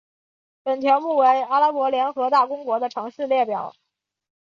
[0.63, 3.75] 本条目为阿拉伯联合大公国的城市列表。